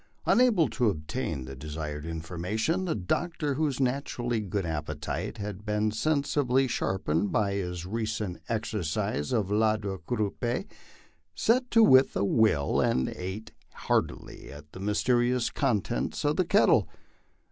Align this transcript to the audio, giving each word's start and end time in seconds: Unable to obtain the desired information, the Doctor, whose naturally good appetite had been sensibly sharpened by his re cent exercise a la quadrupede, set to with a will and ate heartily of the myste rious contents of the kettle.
Unable 0.25 0.67
to 0.67 0.89
obtain 0.89 1.45
the 1.45 1.55
desired 1.55 2.07
information, 2.07 2.85
the 2.85 2.95
Doctor, 2.95 3.53
whose 3.53 3.79
naturally 3.79 4.39
good 4.39 4.65
appetite 4.65 5.37
had 5.37 5.63
been 5.63 5.91
sensibly 5.91 6.67
sharpened 6.67 7.31
by 7.31 7.53
his 7.53 7.85
re 7.85 8.07
cent 8.07 8.39
exercise 8.49 9.31
a 9.31 9.41
la 9.41 9.77
quadrupede, 9.77 10.65
set 11.35 11.69
to 11.69 11.83
with 11.83 12.15
a 12.15 12.25
will 12.25 12.81
and 12.81 13.09
ate 13.09 13.51
heartily 13.73 14.49
of 14.49 14.65
the 14.71 14.79
myste 14.79 15.13
rious 15.13 15.53
contents 15.53 16.25
of 16.25 16.35
the 16.35 16.45
kettle. 16.45 16.89